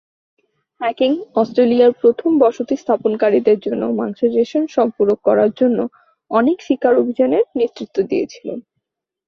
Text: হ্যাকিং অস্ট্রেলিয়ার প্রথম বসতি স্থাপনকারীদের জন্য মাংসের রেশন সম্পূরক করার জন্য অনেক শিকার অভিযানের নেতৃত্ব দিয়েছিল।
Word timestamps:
হ্যাকিং 0.81 1.11
অস্ট্রেলিয়ার 1.35 1.91
প্রথম 2.01 2.31
বসতি 2.43 2.75
স্থাপনকারীদের 2.77 3.57
জন্য 3.65 3.83
মাংসের 3.99 4.31
রেশন 4.37 4.63
সম্পূরক 4.75 5.17
করার 5.27 5.51
জন্য 5.59 5.79
অনেক 6.31 6.57
শিকার 6.67 6.93
অভিযানের 7.01 7.45
নেতৃত্ব 7.55 7.97
দিয়েছিল। 8.09 8.47